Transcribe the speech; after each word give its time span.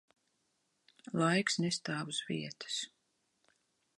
Laiks 1.23 1.59
nestāv 1.67 2.11
uz 2.15 2.21
vietas. 2.31 2.79